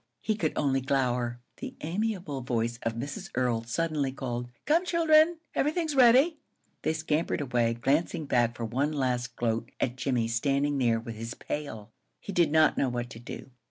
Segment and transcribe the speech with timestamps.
[0.19, 1.39] He could only glower.
[1.57, 3.29] The amiable voice of Mrs.
[3.35, 5.37] Earl suddenly called: "Come, children!
[5.53, 6.39] Everything's ready!"
[6.81, 11.35] They scampered away, glancing back for one last gloat at Jimmie standing there with his
[11.35, 11.91] pail.
[12.19, 13.51] He did not know what to do.